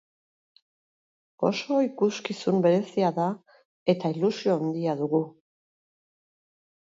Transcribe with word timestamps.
Oso 1.49 1.75
ikuskizun 1.87 2.57
berezia 2.67 3.11
da 3.19 3.27
eta 3.95 4.11
ilusio 4.17 4.57
handia 4.57 4.97
dugu. 5.03 5.21